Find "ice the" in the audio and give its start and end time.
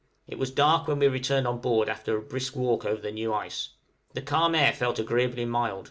3.35-4.23